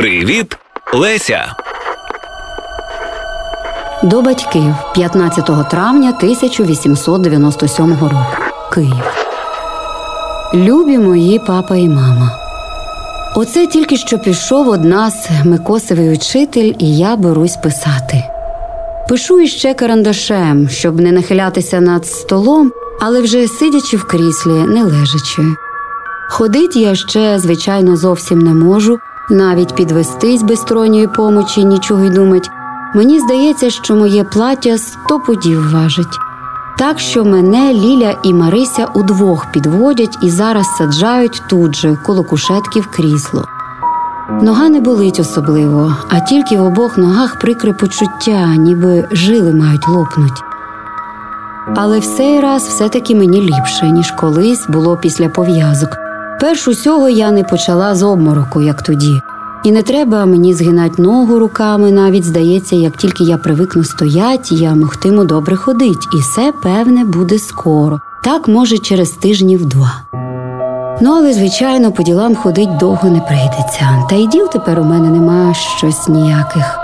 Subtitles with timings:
[0.00, 0.56] Привіт,
[0.94, 1.56] Леся.
[4.02, 8.16] До батьків 15 травня 1897 року.
[8.74, 9.16] Київ.
[10.54, 12.30] Любі мої папа і мама.
[13.36, 18.24] Оце тільки що пішов од нас Микосовий учитель, і я берусь писати.
[19.08, 25.42] Пишу іще карандашем, щоб не нахилятися над столом, але вже сидячи в кріслі, не лежачи.
[26.30, 28.98] Ходить я ще, звичайно, зовсім не можу,
[29.30, 32.50] навіть підвестись без сторонньої помочі, нічого й думать.
[32.94, 36.18] Мені здається, що моє плаття сто пудів важить.
[36.78, 42.80] Так що мене Ліля і Марися удвох підводять і зараз саджають тут же, коло кушетки
[42.80, 43.44] в крісло.
[44.42, 50.42] Нога не болить особливо, а тільки в обох ногах прикре почуття, ніби жили мають лопнуть.
[51.76, 55.90] Але в цей раз все-таки мені ліпше, ніж колись було після пов'язок.
[56.40, 59.22] Перш усього я не почала з обмороку, як тоді.
[59.64, 64.74] І не треба мені згинать ногу руками, навіть здається, як тільки я привикну стоять, я
[64.74, 69.92] могтиму добре ходить, і все, певне, буде скоро, так, може, через тижнів два.
[71.02, 74.06] Ну, але, звичайно, по ділам ходить довго не прийдеться.
[74.10, 76.78] Та й діл тепер у мене нема щось ніяких.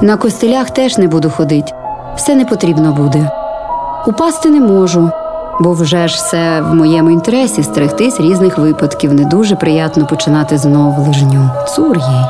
[0.00, 1.74] На костелях теж не буду ходить,
[2.16, 3.30] все не потрібно буде.
[4.06, 5.10] Упасти не можу,
[5.60, 9.14] бо вже ж все в моєму інтересі стерегтись різних випадків.
[9.14, 11.50] Не дуже приятно починати знов лижню.
[11.68, 12.24] Цур їй.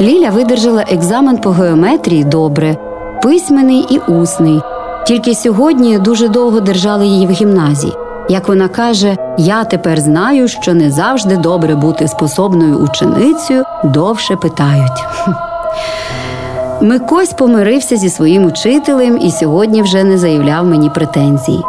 [0.00, 2.76] Ліля видержала екзамен по геометрії добре,
[3.22, 4.60] письменний і усний.
[5.06, 7.92] Тільки сьогодні дуже довго держали її в гімназії.
[8.28, 15.04] Як вона каже, я тепер знаю, що не завжди добре бути способною ученицею, довше питають.
[16.80, 21.62] Микось помирився зі своїм учителем і сьогодні вже не заявляв мені претензій.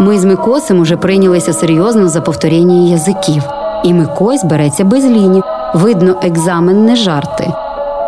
[0.00, 3.42] Ми з Микосем уже прийнялися серйозно за повторення язиків,
[3.84, 5.42] і Микось береться без ліні.
[5.74, 7.52] Видно, екзамен не жарти.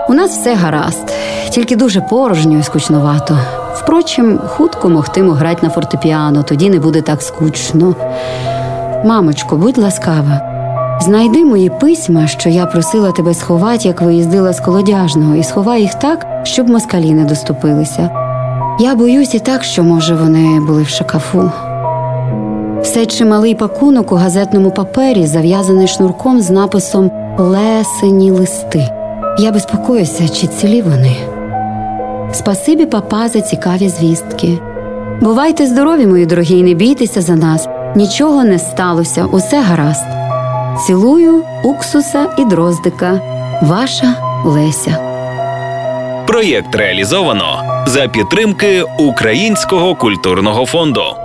[0.09, 1.13] У нас все гаразд,
[1.51, 3.39] тільки дуже порожньо і скучновато.
[3.75, 7.95] Впрочем, хутко могтиму грати на фортепіано, тоді не буде так скучно.
[9.05, 10.41] Мамочко, будь ласкава,
[11.01, 15.95] знайди мої письма, що я просила тебе сховати, як виїздила з колодяжного, і сховай їх
[15.95, 18.11] так, щоб москалі не доступилися.
[18.81, 21.51] Я боюсь і так, що, може, вони були в шакафу.
[22.83, 28.89] Все чималий пакунок у газетному папері, зав'язаний шнурком з написом Лесені листи.
[29.39, 31.17] Я безпокоюся, чи цілі вони.
[32.33, 34.59] Спасибі, папа, за цікаві звістки.
[35.21, 37.69] Бувайте здорові, мої дорогі, і не бійтеся за нас.
[37.97, 40.05] Нічого не сталося, усе гаразд.
[40.87, 43.21] Цілую уксуса і дроздика.
[43.63, 44.15] Ваша
[44.45, 44.97] Леся.
[46.27, 51.22] Проєкт реалізовано за підтримки Українського культурного фонду.